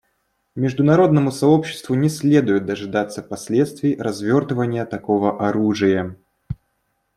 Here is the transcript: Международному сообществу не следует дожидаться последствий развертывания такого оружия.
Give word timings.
Международному 0.55 1.29
сообществу 1.31 1.93
не 1.93 2.09
следует 2.09 2.65
дожидаться 2.65 3.21
последствий 3.21 3.95
развертывания 3.95 4.83
такого 4.87 5.47
оружия. 5.47 6.15